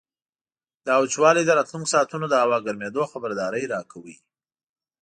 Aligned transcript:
دا 0.87 0.93
وچوالی 1.03 1.43
د 1.45 1.51
راتلونکو 1.59 1.91
ساعتونو 1.93 2.25
د 2.29 2.35
هوا 2.43 2.57
ګرمېدو 2.65 3.03
خبرداری 3.11 3.63
راکاوه. 3.73 4.15